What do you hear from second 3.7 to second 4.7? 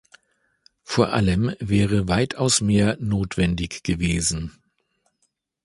gewesen.